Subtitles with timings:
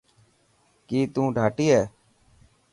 [0.87, 1.81] ڪي تون ڌاٽي هي.